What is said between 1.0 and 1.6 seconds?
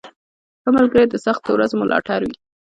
د سختو